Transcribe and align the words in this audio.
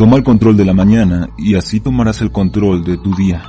Toma 0.00 0.16
el 0.16 0.24
control 0.24 0.56
de 0.56 0.64
la 0.64 0.72
mañana 0.72 1.28
y 1.36 1.56
así 1.56 1.78
tomarás 1.78 2.22
el 2.22 2.32
control 2.32 2.82
de 2.84 2.96
tu 2.96 3.14
día. 3.14 3.42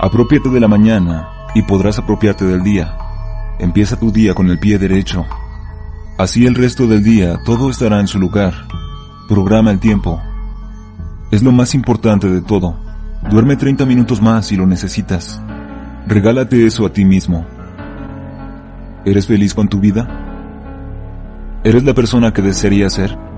Apropiate 0.00 0.48
de 0.48 0.60
la 0.60 0.66
mañana 0.66 1.28
y 1.54 1.60
podrás 1.60 1.98
apropiarte 1.98 2.46
del 2.46 2.62
día. 2.62 2.96
Empieza 3.58 4.00
tu 4.00 4.10
día 4.10 4.32
con 4.32 4.48
el 4.48 4.58
pie 4.58 4.78
derecho. 4.78 5.26
Así 6.16 6.46
el 6.46 6.54
resto 6.54 6.86
del 6.86 7.04
día 7.04 7.38
todo 7.44 7.68
estará 7.68 8.00
en 8.00 8.08
su 8.08 8.18
lugar. 8.18 8.54
Programa 9.28 9.72
el 9.72 9.78
tiempo. 9.78 10.22
Es 11.30 11.42
lo 11.42 11.52
más 11.52 11.74
importante 11.74 12.30
de 12.30 12.40
todo. 12.40 12.74
Duerme 13.30 13.56
30 13.56 13.84
minutos 13.84 14.22
más 14.22 14.46
si 14.46 14.56
lo 14.56 14.66
necesitas. 14.66 15.42
Regálate 16.06 16.64
eso 16.64 16.86
a 16.86 16.92
ti 16.94 17.04
mismo. 17.04 17.44
¿Eres 19.04 19.26
feliz 19.26 19.52
con 19.52 19.68
tu 19.68 19.80
vida? 19.80 20.08
¿Eres 21.62 21.84
la 21.84 21.92
persona 21.92 22.32
que 22.32 22.40
desearías 22.40 22.94
ser? 22.94 23.35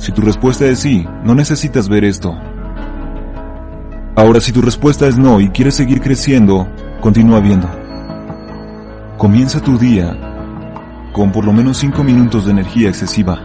Si 0.00 0.12
tu 0.12 0.22
respuesta 0.22 0.64
es 0.64 0.78
sí, 0.78 1.06
no 1.24 1.34
necesitas 1.34 1.86
ver 1.86 2.04
esto. 2.04 2.34
Ahora, 4.16 4.40
si 4.40 4.50
tu 4.50 4.62
respuesta 4.62 5.06
es 5.06 5.18
no 5.18 5.42
y 5.42 5.50
quieres 5.50 5.74
seguir 5.74 6.00
creciendo, 6.00 6.66
continúa 7.02 7.38
viendo. 7.40 7.68
Comienza 9.18 9.60
tu 9.60 9.76
día 9.76 10.16
con 11.12 11.30
por 11.30 11.44
lo 11.44 11.52
menos 11.52 11.76
5 11.76 12.02
minutos 12.02 12.46
de 12.46 12.52
energía 12.52 12.88
excesiva. 12.88 13.42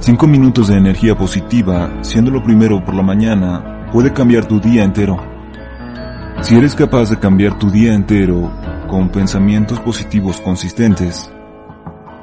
5 0.00 0.26
minutos 0.26 0.68
de 0.68 0.78
energía 0.78 1.14
positiva, 1.14 1.92
siendo 2.00 2.30
lo 2.30 2.42
primero 2.42 2.82
por 2.82 2.94
la 2.94 3.02
mañana, 3.02 3.90
puede 3.92 4.14
cambiar 4.14 4.46
tu 4.46 4.58
día 4.58 4.82
entero. 4.82 5.22
Si 6.40 6.56
eres 6.56 6.74
capaz 6.74 7.10
de 7.10 7.18
cambiar 7.18 7.58
tu 7.58 7.70
día 7.70 7.92
entero 7.92 8.50
con 8.88 9.10
pensamientos 9.10 9.78
positivos 9.80 10.40
consistentes, 10.40 11.30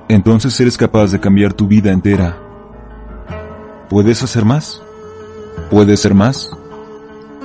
entonces 0.07 0.59
eres 0.59 0.75
capaz 0.75 1.11
de 1.11 1.19
cambiar 1.19 1.53
tu 1.53 1.67
vida 1.67 1.91
entera. 1.91 2.44
¿Puedes 3.89 4.23
hacer 4.23 4.45
más? 4.45 4.81
¿Puedes 5.69 5.99
ser 5.99 6.15
más? 6.15 6.49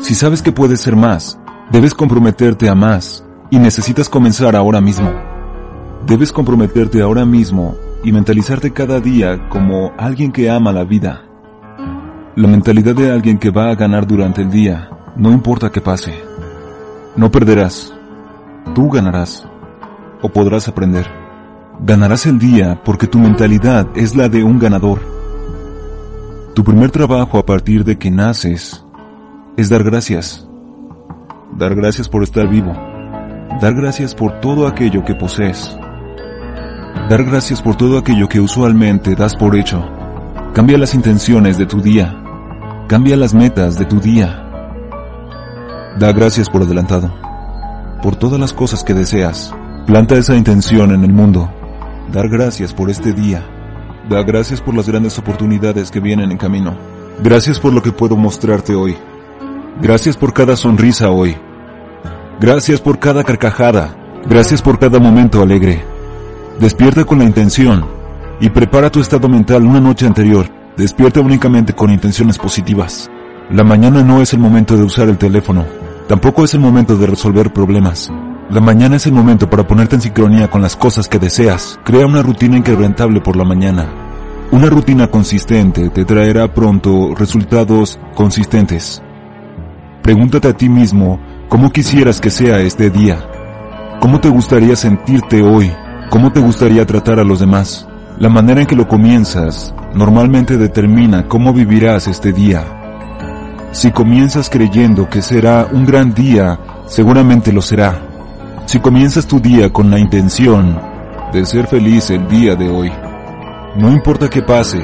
Si 0.00 0.14
sabes 0.14 0.40
que 0.40 0.52
puedes 0.52 0.80
ser 0.80 0.96
más, 0.96 1.38
debes 1.70 1.92
comprometerte 1.92 2.70
a 2.70 2.74
más 2.74 3.22
y 3.50 3.58
necesitas 3.58 4.08
comenzar 4.08 4.56
ahora 4.56 4.80
mismo. 4.80 5.12
Debes 6.06 6.32
comprometerte 6.32 7.02
ahora 7.02 7.26
mismo 7.26 7.76
y 8.02 8.12
mentalizarte 8.12 8.72
cada 8.72 9.00
día 9.00 9.50
como 9.50 9.92
alguien 9.98 10.32
que 10.32 10.48
ama 10.48 10.72
la 10.72 10.84
vida. 10.84 11.24
La 12.36 12.48
mentalidad 12.48 12.94
de 12.94 13.10
alguien 13.10 13.36
que 13.36 13.50
va 13.50 13.70
a 13.70 13.74
ganar 13.74 14.06
durante 14.06 14.40
el 14.40 14.50
día, 14.50 14.88
no 15.16 15.32
importa 15.32 15.70
qué 15.70 15.82
pase. 15.82 16.14
No 17.16 17.30
perderás. 17.30 17.92
Tú 18.74 18.88
ganarás. 18.88 19.46
O 20.22 20.30
podrás 20.30 20.68
aprender. 20.68 21.06
Ganarás 21.80 22.24
el 22.24 22.38
día 22.38 22.80
porque 22.82 23.06
tu 23.06 23.18
mentalidad 23.18 23.88
es 23.94 24.16
la 24.16 24.30
de 24.30 24.42
un 24.42 24.58
ganador. 24.58 25.19
Tu 26.54 26.64
primer 26.64 26.90
trabajo 26.90 27.38
a 27.38 27.46
partir 27.46 27.84
de 27.84 27.96
que 27.96 28.10
naces 28.10 28.84
es 29.56 29.68
dar 29.68 29.84
gracias. 29.84 30.48
Dar 31.56 31.76
gracias 31.76 32.08
por 32.08 32.24
estar 32.24 32.48
vivo. 32.48 32.72
Dar 33.60 33.74
gracias 33.74 34.16
por 34.16 34.40
todo 34.40 34.66
aquello 34.66 35.04
que 35.04 35.14
posees. 35.14 35.76
Dar 37.08 37.24
gracias 37.24 37.62
por 37.62 37.76
todo 37.76 37.98
aquello 37.98 38.28
que 38.28 38.40
usualmente 38.40 39.14
das 39.14 39.36
por 39.36 39.56
hecho. 39.56 39.88
Cambia 40.52 40.76
las 40.76 40.94
intenciones 40.94 41.56
de 41.56 41.66
tu 41.66 41.80
día. 41.80 42.20
Cambia 42.88 43.16
las 43.16 43.32
metas 43.32 43.78
de 43.78 43.84
tu 43.84 44.00
día. 44.00 44.44
Da 46.00 46.12
gracias 46.12 46.50
por 46.50 46.62
adelantado. 46.62 47.12
Por 48.02 48.16
todas 48.16 48.40
las 48.40 48.52
cosas 48.52 48.82
que 48.82 48.94
deseas. 48.94 49.54
Planta 49.86 50.16
esa 50.16 50.34
intención 50.34 50.90
en 50.90 51.04
el 51.04 51.12
mundo. 51.12 51.48
Dar 52.12 52.28
gracias 52.28 52.74
por 52.74 52.90
este 52.90 53.12
día. 53.12 53.44
Da 54.10 54.24
gracias 54.24 54.60
por 54.60 54.74
las 54.74 54.88
grandes 54.88 55.16
oportunidades 55.20 55.88
que 55.88 56.00
vienen 56.00 56.32
en 56.32 56.36
camino. 56.36 56.76
Gracias 57.22 57.60
por 57.60 57.72
lo 57.72 57.80
que 57.80 57.92
puedo 57.92 58.16
mostrarte 58.16 58.74
hoy. 58.74 58.96
Gracias 59.80 60.16
por 60.16 60.32
cada 60.32 60.56
sonrisa 60.56 61.10
hoy. 61.10 61.36
Gracias 62.40 62.80
por 62.80 62.98
cada 62.98 63.22
carcajada. 63.22 63.96
Gracias 64.28 64.62
por 64.62 64.80
cada 64.80 64.98
momento 64.98 65.40
alegre. 65.40 65.84
Despierta 66.58 67.04
con 67.04 67.20
la 67.20 67.24
intención 67.24 67.86
y 68.40 68.50
prepara 68.50 68.90
tu 68.90 68.98
estado 68.98 69.28
mental 69.28 69.62
una 69.62 69.78
noche 69.78 70.06
anterior. 70.06 70.46
Despierta 70.76 71.20
únicamente 71.20 71.72
con 71.72 71.92
intenciones 71.92 72.36
positivas. 72.36 73.08
La 73.48 73.62
mañana 73.62 74.02
no 74.02 74.20
es 74.20 74.32
el 74.32 74.40
momento 74.40 74.76
de 74.76 74.82
usar 74.82 75.08
el 75.08 75.18
teléfono. 75.18 75.64
Tampoco 76.08 76.42
es 76.42 76.52
el 76.54 76.60
momento 76.60 76.96
de 76.96 77.06
resolver 77.06 77.52
problemas. 77.52 78.10
La 78.50 78.60
mañana 78.60 78.96
es 78.96 79.06
el 79.06 79.12
momento 79.12 79.48
para 79.48 79.64
ponerte 79.64 79.94
en 79.94 80.02
sincronía 80.02 80.50
con 80.50 80.60
las 80.60 80.74
cosas 80.74 81.06
que 81.06 81.20
deseas. 81.20 81.78
Crea 81.84 82.04
una 82.04 82.20
rutina 82.20 82.56
inquebrantable 82.56 83.20
por 83.20 83.36
la 83.36 83.44
mañana. 83.44 83.88
Una 84.50 84.68
rutina 84.68 85.06
consistente 85.06 85.88
te 85.90 86.04
traerá 86.04 86.52
pronto 86.52 87.14
resultados 87.14 88.00
consistentes. 88.16 89.00
Pregúntate 90.02 90.48
a 90.48 90.52
ti 90.52 90.68
mismo 90.68 91.20
cómo 91.48 91.70
quisieras 91.70 92.20
que 92.20 92.30
sea 92.30 92.58
este 92.58 92.90
día. 92.90 93.24
¿Cómo 94.00 94.20
te 94.20 94.28
gustaría 94.28 94.74
sentirte 94.74 95.42
hoy? 95.42 95.70
¿Cómo 96.10 96.32
te 96.32 96.40
gustaría 96.40 96.84
tratar 96.84 97.20
a 97.20 97.24
los 97.24 97.38
demás? 97.38 97.86
La 98.18 98.30
manera 98.30 98.62
en 98.62 98.66
que 98.66 98.74
lo 98.74 98.88
comienzas 98.88 99.72
normalmente 99.94 100.56
determina 100.56 101.28
cómo 101.28 101.52
vivirás 101.52 102.08
este 102.08 102.32
día. 102.32 102.64
Si 103.70 103.92
comienzas 103.92 104.50
creyendo 104.50 105.08
que 105.08 105.22
será 105.22 105.68
un 105.70 105.86
gran 105.86 106.12
día, 106.12 106.58
seguramente 106.88 107.52
lo 107.52 107.62
será. 107.62 108.09
Si 108.70 108.78
comienzas 108.78 109.26
tu 109.26 109.40
día 109.40 109.72
con 109.72 109.90
la 109.90 109.98
intención 109.98 110.80
de 111.32 111.44
ser 111.44 111.66
feliz 111.66 112.08
el 112.10 112.28
día 112.28 112.54
de 112.54 112.70
hoy, 112.70 112.88
no 113.74 113.90
importa 113.90 114.30
qué 114.30 114.42
pase, 114.42 114.78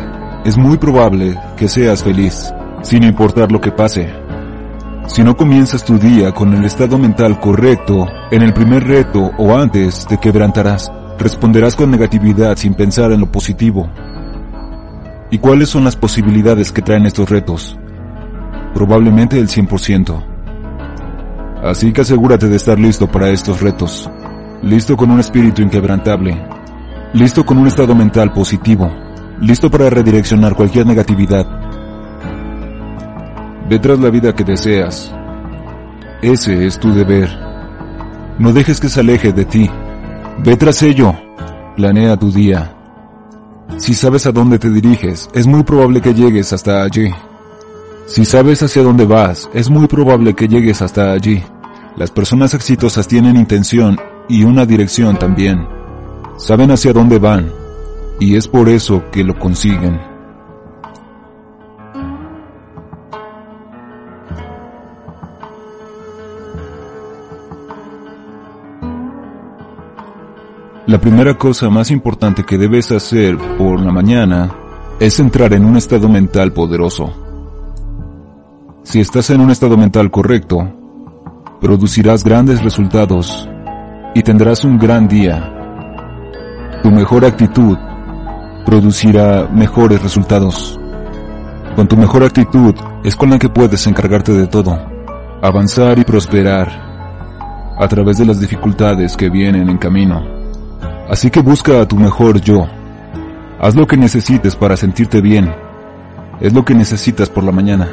es 0.45 0.59
muy 0.59 0.77
probable 0.77 1.39
que 1.57 1.69
seas 1.69 2.03
feliz, 2.03 2.53
sin 2.83 3.05
importar 3.05 3.53
lo 3.53 3.61
que 3.61 3.71
pase. 3.71 4.13
Si 5.07 5.23
no 5.23 5.37
comienzas 5.37 5.85
tu 5.85 6.01
día 6.01 6.33
con 6.33 6.53
el 6.53 6.65
estado 6.65 6.99
mental 6.99 7.39
correcto, 7.39 8.09
en 8.33 8.43
el 8.43 8.53
primer 8.53 8.83
reto 8.83 9.31
o 9.39 9.55
antes 9.55 10.05
te 10.05 10.19
quebrantarás. 10.19 10.91
Responderás 11.17 11.77
con 11.77 11.89
negatividad 11.89 12.57
sin 12.57 12.75
pensar 12.75 13.13
en 13.13 13.21
lo 13.21 13.31
positivo. 13.31 13.89
¿Y 15.31 15.39
cuáles 15.39 15.69
son 15.69 15.85
las 15.85 15.95
posibilidades 15.95 16.73
que 16.73 16.83
traen 16.83 17.07
estos 17.07 17.31
retos? 17.31 17.79
Probablemente 18.75 19.39
el 19.39 19.47
100%. 19.47 20.36
Así 21.67 21.93
que 21.93 22.03
asegúrate 22.03 22.49
de 22.49 22.57
estar 22.57 22.79
listo 22.79 23.11
para 23.11 23.31
estos 23.31 23.61
retos. 23.61 24.09
Listo 24.63 24.97
con 24.97 25.11
un 25.11 25.19
espíritu 25.19 25.63
inquebrantable. 25.63 26.41
Listo 27.13 27.45
con 27.45 27.59
un 27.59 27.67
estado 27.67 27.95
mental 27.95 28.33
positivo. 28.33 28.91
Listo 29.41 29.69
para 29.71 29.91
redireccionar 29.91 30.55
cualquier 30.55 30.87
negatividad. 30.87 31.45
Ve 33.69 33.81
tras 33.81 33.99
la 33.99 34.11
vida 34.11 34.33
que 34.33 34.45
deseas. 34.45 35.13
Ese 36.23 36.67
es 36.67 36.79
tu 36.79 36.95
deber. 36.95 37.29
No 38.39 38.53
dejes 38.53 38.79
que 38.79 38.89
se 38.89 39.01
aleje 39.01 39.33
de 39.33 39.45
ti. 39.45 39.69
Ve 40.45 40.57
tras 40.57 40.83
ello. 40.83 41.15
Planea 41.75 42.17
tu 42.17 42.31
día. 42.31 42.73
Si 43.77 43.93
sabes 43.93 44.25
a 44.27 44.33
dónde 44.33 44.61
te 44.61 44.71
diriges, 44.71 45.29
es 45.35 45.47
muy 45.47 45.65
probable 45.65 46.01
que 46.01 46.15
llegues 46.15 46.53
hasta 46.53 46.83
allí. 46.85 47.11
Si 48.07 48.25
sabes 48.25 48.63
hacia 48.63 48.83
dónde 48.83 49.05
vas, 49.05 49.51
es 49.53 49.69
muy 49.69 49.89
probable 49.89 50.33
que 50.33 50.47
llegues 50.47 50.81
hasta 50.81 51.11
allí. 51.11 51.43
Las 51.97 52.11
personas 52.11 52.53
exitosas 52.53 53.09
tienen 53.09 53.37
intención 53.37 53.99
y 54.29 54.45
una 54.45 54.67
dirección 54.67 55.19
también. 55.19 55.67
Saben 56.37 56.71
hacia 56.71 56.93
dónde 56.93 57.19
van, 57.19 57.51
y 58.21 58.37
es 58.37 58.47
por 58.47 58.69
eso 58.69 59.05
que 59.11 59.25
lo 59.25 59.39
consiguen. 59.39 59.99
La 70.87 71.01
primera 71.01 71.37
cosa 71.39 71.71
más 71.71 71.91
importante 71.91 72.45
que 72.45 72.59
debes 72.59 72.93
hacer 72.93 73.39
por 73.57 73.81
la 73.81 73.91
mañana 73.91 74.55
es 75.01 75.19
entrar 75.19 75.55
en 75.55 75.65
un 75.65 75.79
estado 75.79 76.11
mental 76.11 76.53
poderoso. 76.53 77.11
Si 78.83 79.01
estás 79.01 79.31
en 79.31 79.41
un 79.41 79.51
estado 79.51 79.79
mental 79.79 80.11
correcto, 80.11 80.86
producirás 81.61 82.23
grandes 82.23 82.63
resultados 82.63 83.49
y 84.15 84.23
tendrás 84.23 84.65
un 84.65 84.79
gran 84.79 85.09
día. 85.09 85.53
Tu 86.83 86.91
mejor 86.91 87.25
actitud 87.25 87.77
producirá 88.65 89.49
mejores 89.53 90.03
resultados. 90.03 90.79
Con 91.75 91.89
tu 91.89 91.97
mejor 91.97 92.25
actitud 92.25 92.75
es 93.05 93.17
con 93.17 93.31
la 93.31 93.39
que 93.39 93.49
puedes 93.49 93.87
encargarte 93.87 94.33
de 94.33 94.47
todo, 94.47 94.79
avanzar 95.43 95.99
y 95.99 96.05
prosperar 96.05 96.87
a 97.79 97.89
través 97.89 98.19
de 98.19 98.27
las 98.27 98.41
dificultades 98.41 99.17
que 99.17 99.29
vienen 99.29 99.69
en 99.69 99.79
camino. 99.79 100.25
Así 101.09 101.31
que 101.31 101.41
busca 101.41 101.81
a 101.81 101.87
tu 101.87 101.97
mejor 101.97 102.41
yo. 102.41 102.67
Haz 103.61 103.75
lo 103.75 103.87
que 103.87 103.97
necesites 103.97 104.57
para 104.57 104.77
sentirte 104.77 105.21
bien. 105.21 105.55
Es 106.41 106.53
lo 106.53 106.65
que 106.65 106.75
necesitas 106.75 107.31
por 107.31 107.45
la 107.45 107.53
mañana. 107.53 107.89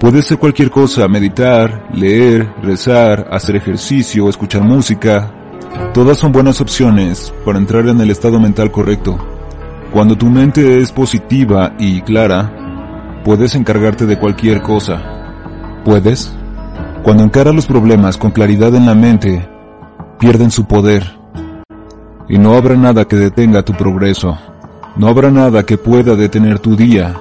Puede 0.00 0.22
ser 0.22 0.38
cualquier 0.38 0.70
cosa, 0.70 1.08
meditar, 1.08 1.88
leer, 1.92 2.48
rezar, 2.62 3.28
hacer 3.32 3.56
ejercicio, 3.56 4.28
escuchar 4.28 4.62
música. 4.62 5.32
Todas 5.92 6.18
son 6.18 6.30
buenas 6.30 6.60
opciones 6.60 7.34
para 7.44 7.58
entrar 7.58 7.88
en 7.88 8.00
el 8.00 8.10
estado 8.10 8.38
mental 8.38 8.70
correcto. 8.70 9.18
Cuando 9.92 10.16
tu 10.16 10.26
mente 10.26 10.80
es 10.80 10.92
positiva 10.92 11.74
y 11.80 12.00
clara, 12.02 13.20
puedes 13.24 13.56
encargarte 13.56 14.06
de 14.06 14.16
cualquier 14.16 14.62
cosa. 14.62 15.02
¿Puedes? 15.84 16.32
Cuando 17.02 17.24
encaras 17.24 17.54
los 17.54 17.66
problemas 17.66 18.16
con 18.16 18.30
claridad 18.30 18.72
en 18.76 18.86
la 18.86 18.94
mente, 18.94 19.48
pierden 20.20 20.52
su 20.52 20.64
poder. 20.66 21.18
Y 22.28 22.38
no 22.38 22.54
habrá 22.54 22.76
nada 22.76 23.04
que 23.06 23.16
detenga 23.16 23.64
tu 23.64 23.72
progreso. 23.72 24.38
No 24.94 25.08
habrá 25.08 25.32
nada 25.32 25.64
que 25.64 25.76
pueda 25.76 26.14
detener 26.14 26.60
tu 26.60 26.76
día 26.76 27.16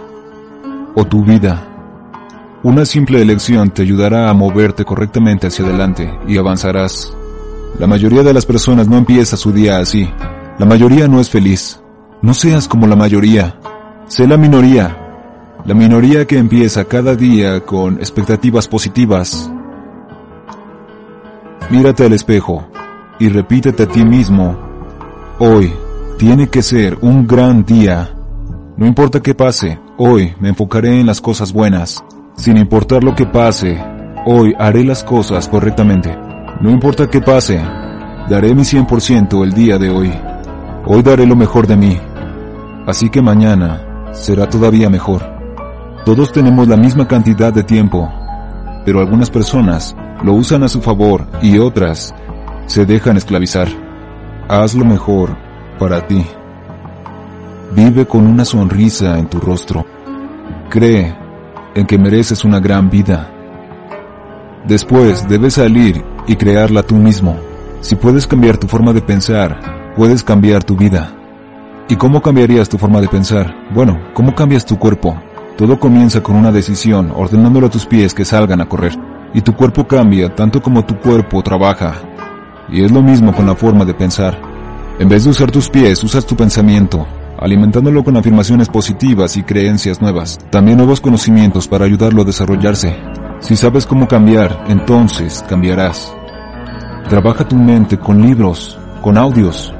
o 0.93 1.05
tu 1.05 1.23
vida. 1.23 1.76
Una 2.63 2.85
simple 2.85 3.21
elección 3.21 3.69
te 3.69 3.83
ayudará 3.83 4.29
a 4.29 4.33
moverte 4.33 4.83
correctamente 4.83 5.47
hacia 5.47 5.65
adelante 5.65 6.11
y 6.27 6.37
avanzarás. 6.37 7.13
La 7.79 7.85
mayoría 7.85 8.23
de 8.23 8.33
las 8.33 8.45
personas 8.45 8.87
no 8.87 8.97
empieza 8.97 9.37
su 9.37 9.51
día 9.51 9.77
así. 9.77 10.09
La 10.57 10.65
mayoría 10.65 11.07
no 11.07 11.19
es 11.19 11.29
feliz. 11.29 11.79
No 12.21 12.33
seas 12.33 12.67
como 12.67 12.87
la 12.87 12.95
mayoría. 12.95 13.59
Sé 14.07 14.27
la 14.27 14.37
minoría. 14.37 14.97
La 15.65 15.75
minoría 15.75 16.25
que 16.25 16.39
empieza 16.39 16.85
cada 16.85 17.15
día 17.15 17.61
con 17.61 17.97
expectativas 17.97 18.67
positivas. 18.67 19.51
Mírate 21.69 22.05
al 22.05 22.13
espejo 22.13 22.67
y 23.19 23.29
repítete 23.29 23.83
a 23.83 23.87
ti 23.87 24.05
mismo, 24.05 24.57
hoy 25.39 25.73
tiene 26.17 26.47
que 26.47 26.61
ser 26.61 26.97
un 27.01 27.27
gran 27.27 27.65
día. 27.65 28.15
No 28.77 28.85
importa 28.85 29.21
qué 29.21 29.35
pase, 29.35 29.79
hoy 29.97 30.33
me 30.39 30.49
enfocaré 30.49 30.99
en 30.99 31.05
las 31.07 31.19
cosas 31.19 31.51
buenas. 31.51 32.03
Sin 32.37 32.55
importar 32.57 33.03
lo 33.03 33.15
que 33.15 33.25
pase, 33.25 33.83
hoy 34.27 34.53
haré 34.59 34.83
las 34.83 35.03
cosas 35.03 35.47
correctamente. 35.47 36.15
No 36.61 36.69
importa 36.69 37.09
qué 37.09 37.19
pase, 37.19 37.59
daré 38.29 38.53
mi 38.53 38.61
100% 38.61 39.43
el 39.43 39.53
día 39.53 39.79
de 39.79 39.89
hoy. 39.89 40.13
Hoy 40.85 41.01
daré 41.01 41.25
lo 41.25 41.35
mejor 41.35 41.65
de 41.65 41.75
mí. 41.75 41.99
Así 42.85 43.09
que 43.09 43.23
mañana 43.23 44.11
será 44.11 44.47
todavía 44.47 44.87
mejor. 44.87 45.23
Todos 46.05 46.31
tenemos 46.31 46.67
la 46.67 46.77
misma 46.77 47.07
cantidad 47.07 47.51
de 47.51 47.63
tiempo, 47.63 48.07
pero 48.85 48.99
algunas 48.99 49.31
personas 49.31 49.95
lo 50.23 50.33
usan 50.33 50.61
a 50.61 50.67
su 50.67 50.79
favor 50.79 51.25
y 51.41 51.57
otras 51.57 52.13
se 52.67 52.85
dejan 52.85 53.17
esclavizar. 53.17 53.67
Haz 54.47 54.75
lo 54.75 54.85
mejor 54.85 55.35
para 55.79 56.05
ti. 56.05 56.23
Vive 57.75 58.05
con 58.05 58.27
una 58.27 58.45
sonrisa 58.45 59.17
en 59.17 59.27
tu 59.27 59.39
rostro. 59.39 59.85
Cree 60.69 61.26
en 61.77 61.85
que 61.85 61.99
mereces 61.99 62.43
una 62.43 62.59
gran 62.59 62.89
vida. 62.89 63.29
Después 64.67 65.29
debes 65.29 65.53
salir 65.53 66.03
y 66.25 66.35
crearla 66.35 66.81
tú 66.81 66.95
mismo. 66.95 67.37
Si 67.81 67.95
puedes 67.95 68.25
cambiar 68.25 68.57
tu 68.57 68.67
forma 68.67 68.93
de 68.93 69.01
pensar, 69.01 69.93
puedes 69.95 70.23
cambiar 70.23 70.63
tu 70.63 70.75
vida. 70.75 71.13
¿Y 71.87 71.95
cómo 71.95 72.19
cambiarías 72.19 72.67
tu 72.67 72.79
forma 72.79 72.99
de 72.99 73.07
pensar? 73.07 73.55
Bueno, 73.75 73.99
¿cómo 74.15 74.33
cambias 74.33 74.65
tu 74.65 74.79
cuerpo? 74.79 75.21
Todo 75.55 75.79
comienza 75.79 76.23
con 76.23 76.35
una 76.35 76.51
decisión, 76.51 77.11
ordenándole 77.15 77.67
a 77.67 77.69
tus 77.69 77.85
pies 77.85 78.15
que 78.15 78.25
salgan 78.25 78.59
a 78.59 78.67
correr. 78.67 78.97
Y 79.35 79.41
tu 79.41 79.53
cuerpo 79.53 79.87
cambia 79.87 80.33
tanto 80.33 80.63
como 80.63 80.83
tu 80.83 80.97
cuerpo 80.99 81.43
trabaja. 81.43 81.93
Y 82.69 82.83
es 82.83 82.91
lo 82.91 83.03
mismo 83.03 83.33
con 83.33 83.45
la 83.45 83.55
forma 83.55 83.85
de 83.85 83.93
pensar. 83.93 84.35
En 84.97 85.07
vez 85.07 85.25
de 85.25 85.29
usar 85.29 85.51
tus 85.51 85.69
pies, 85.69 86.03
usas 86.03 86.25
tu 86.25 86.35
pensamiento, 86.35 87.05
alimentándolo 87.39 88.03
con 88.03 88.17
afirmaciones 88.17 88.69
positivas 88.69 89.37
y 89.37 89.43
creencias 89.43 90.01
nuevas, 90.01 90.37
también 90.49 90.77
nuevos 90.77 91.01
conocimientos 91.01 91.67
para 91.67 91.85
ayudarlo 91.85 92.21
a 92.21 92.25
desarrollarse. 92.25 92.95
Si 93.39 93.55
sabes 93.55 93.85
cómo 93.85 94.07
cambiar, 94.07 94.65
entonces 94.67 95.43
cambiarás. 95.47 96.13
Trabaja 97.09 97.47
tu 97.47 97.55
mente 97.55 97.97
con 97.97 98.21
libros, 98.21 98.79
con 99.01 99.17
audios. 99.17 99.73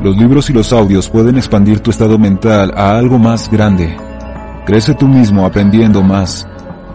Los 0.00 0.16
libros 0.16 0.48
y 0.48 0.52
los 0.52 0.72
audios 0.72 1.10
pueden 1.10 1.36
expandir 1.36 1.80
tu 1.80 1.90
estado 1.90 2.18
mental 2.18 2.72
a 2.76 2.96
algo 2.96 3.18
más 3.18 3.50
grande. 3.50 3.96
Crece 4.64 4.94
tú 4.94 5.06
mismo 5.08 5.44
aprendiendo 5.44 6.02
más. 6.02 6.46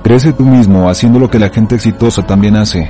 Crece 0.04 0.34
tú 0.34 0.44
mismo 0.44 0.90
haciendo 0.90 1.20
lo 1.20 1.30
que 1.30 1.40
la 1.40 1.50
gente 1.50 1.76
exitosa 1.76 2.26
también 2.26 2.56
hace. 2.56 2.90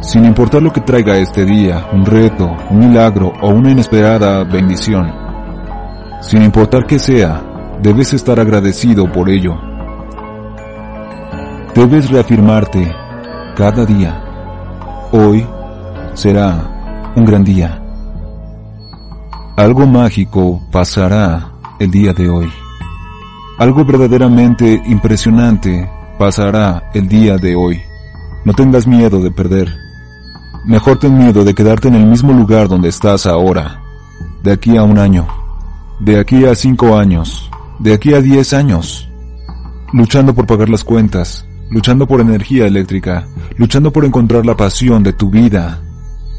Sin 0.00 0.24
importar 0.24 0.62
lo 0.62 0.72
que 0.72 0.80
traiga 0.80 1.16
este 1.16 1.44
día, 1.44 1.86
un 1.92 2.04
reto, 2.04 2.56
un 2.70 2.78
milagro 2.78 3.32
o 3.40 3.50
una 3.50 3.70
inesperada 3.70 4.44
bendición. 4.44 5.21
Sin 6.22 6.40
importar 6.44 6.86
qué 6.86 7.00
sea, 7.00 7.42
debes 7.82 8.12
estar 8.12 8.38
agradecido 8.38 9.10
por 9.10 9.28
ello. 9.28 9.54
Debes 11.74 12.10
reafirmarte 12.10 12.94
cada 13.56 13.84
día. 13.84 14.22
Hoy 15.10 15.44
será 16.14 17.12
un 17.16 17.24
gran 17.24 17.42
día. 17.42 17.82
Algo 19.56 19.84
mágico 19.84 20.62
pasará 20.70 21.54
el 21.80 21.90
día 21.90 22.12
de 22.12 22.30
hoy. 22.30 22.48
Algo 23.58 23.84
verdaderamente 23.84 24.80
impresionante 24.86 25.90
pasará 26.20 26.88
el 26.94 27.08
día 27.08 27.36
de 27.36 27.56
hoy. 27.56 27.82
No 28.44 28.54
tengas 28.54 28.86
miedo 28.86 29.20
de 29.20 29.32
perder. 29.32 29.74
Mejor 30.66 31.00
ten 31.00 31.18
miedo 31.18 31.42
de 31.42 31.52
quedarte 31.52 31.88
en 31.88 31.96
el 31.96 32.06
mismo 32.06 32.32
lugar 32.32 32.68
donde 32.68 32.90
estás 32.90 33.26
ahora. 33.26 33.82
De 34.44 34.52
aquí 34.52 34.76
a 34.76 34.84
un 34.84 34.98
año 34.98 35.41
de 36.00 36.18
aquí 36.18 36.44
a 36.44 36.54
cinco 36.54 36.96
años, 36.96 37.50
de 37.78 37.94
aquí 37.94 38.14
a 38.14 38.20
diez 38.20 38.52
años, 38.52 39.08
luchando 39.92 40.34
por 40.34 40.46
pagar 40.46 40.68
las 40.68 40.84
cuentas, 40.84 41.46
luchando 41.70 42.06
por 42.06 42.20
energía 42.20 42.66
eléctrica, 42.66 43.26
luchando 43.56 43.92
por 43.92 44.04
encontrar 44.04 44.44
la 44.44 44.56
pasión 44.56 45.02
de 45.02 45.12
tu 45.12 45.30
vida. 45.30 45.80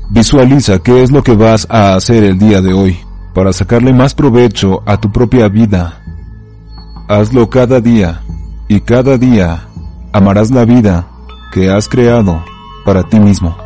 Visualiza 0.10 0.80
qué 0.80 1.04
es 1.04 1.12
lo 1.12 1.24
que 1.24 1.36
vas 1.36 1.66
a 1.70 1.96
hacer 1.96 2.24
el 2.24 2.38
día 2.38 2.62
de 2.62 2.74
hoy 2.74 2.98
para 3.34 3.52
sacarle 3.52 3.94
más 3.94 4.14
provecho 4.14 4.84
a 4.86 4.98
tu 4.98 5.12
propia 5.12 5.48
vida. 5.50 6.02
Hazlo 7.08 7.50
cada 7.50 7.82
día 7.82 8.22
y 8.68 8.82
cada 8.82 9.18
día 9.18 9.68
amarás 10.12 10.52
la 10.52 10.66
vida 10.66 11.08
que 11.52 11.70
has 11.70 11.88
creado 11.88 12.44
para 12.86 13.04
ti 13.04 13.20
mismo. 13.20 13.63